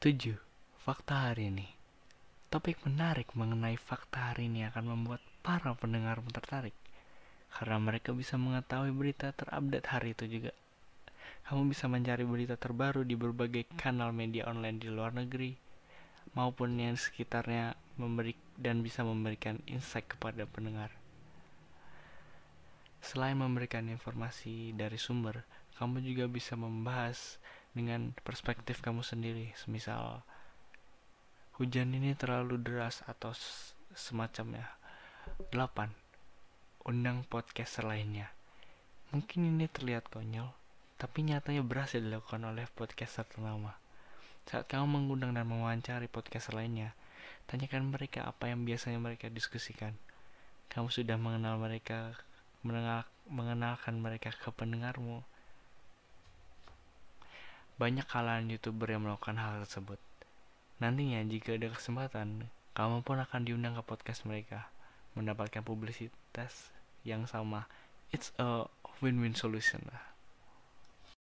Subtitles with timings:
[0.00, 0.32] 7.
[0.80, 1.68] Fakta hari ini.
[2.48, 6.72] Topik menarik mengenai fakta hari ini akan membuat para pendengar tertarik.
[7.52, 10.56] Karena mereka bisa mengetahui berita terupdate hari itu juga.
[11.44, 15.52] Kamu bisa mencari berita terbaru di berbagai kanal media online di luar negeri
[16.32, 20.96] Maupun yang sekitarnya memberi dan bisa memberikan insight kepada pendengar.
[23.04, 25.44] Selain memberikan informasi dari sumber,
[25.76, 27.36] kamu juga bisa membahas
[27.76, 29.52] dengan perspektif kamu sendiri.
[29.58, 30.22] Semisal
[31.58, 33.34] hujan ini terlalu deras atau
[33.92, 34.66] semacamnya.
[35.52, 38.32] 8 undang podcast lainnya.
[39.12, 40.60] Mungkin ini terlihat konyol
[41.00, 43.72] tapi nyatanya berhasil dilakukan oleh podcaster ternama.
[44.44, 46.92] Saat kamu mengundang dan mewawancari podcast lainnya
[47.48, 49.96] tanyakan mereka apa yang biasanya mereka diskusikan.
[50.68, 52.12] Kamu sudah mengenal mereka
[52.60, 55.24] mengenal, mengenalkan mereka ke pendengarmu
[57.80, 59.96] banyak kalangan youtuber yang melakukan hal tersebut.
[60.84, 64.68] Nantinya jika ada kesempatan, kamu pun akan diundang ke podcast mereka,
[65.16, 66.68] mendapatkan publisitas
[67.08, 67.64] yang sama.
[68.12, 68.68] It's a
[69.00, 70.12] win-win solution lah.